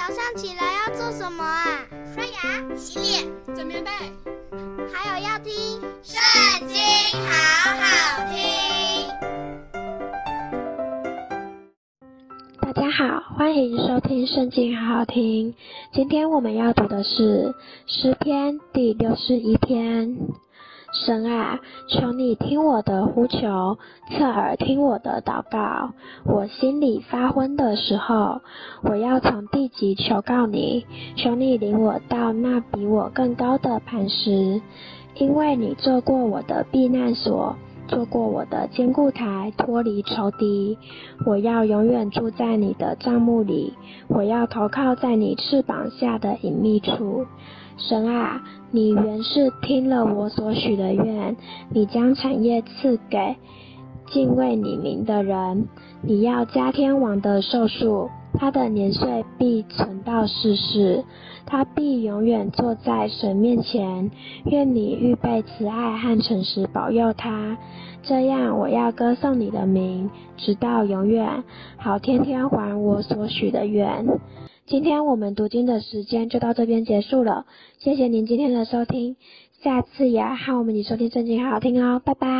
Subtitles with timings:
[0.00, 1.84] 早上起来要做什么啊？
[2.14, 3.90] 刷牙、洗脸、整棉被，
[4.90, 5.52] 还有要听
[6.02, 6.78] 《圣经》，
[7.20, 7.28] 好
[7.76, 8.40] 好听。
[12.62, 15.54] 大家好，欢迎收听《圣经》，好好听。
[15.92, 17.54] 今天我们要读的是
[17.86, 20.16] 诗篇第六十一篇。
[20.92, 23.78] 神啊，求你听我的呼求，
[24.10, 25.92] 侧耳听我的祷告。
[26.24, 28.40] 我心里发昏的时候，
[28.82, 30.84] 我要从地极求告你，
[31.16, 34.60] 求你领我到那比我更高的磐石，
[35.14, 37.54] 因为你做过我的避难所，
[37.90, 40.78] 做过我的坚固台，脱离仇敌。
[41.26, 43.74] 我要永远住在你的帐幕里，
[44.06, 47.26] 我要投靠在你翅膀下的隐秘处。
[47.76, 51.36] 神啊，你原是听了我所许的愿，
[51.70, 53.34] 你将产业赐给
[54.12, 55.66] 敬畏你名的人。
[56.00, 61.04] 你要加天王的寿数，他的年岁必存到世世，
[61.46, 64.10] 他必永远坐在神面前。
[64.46, 67.58] 愿你预备慈爱和诚实保佑他，
[68.02, 71.44] 这样我要歌颂你的名，直到永远，
[71.76, 74.06] 好天天还我所许的愿。
[74.66, 77.44] 今天我们读经的时间就到这边结束了，
[77.78, 79.16] 谢谢您今天的收听，
[79.62, 82.30] 下次也要和我们一起收听圣经，好好听哦，拜拜。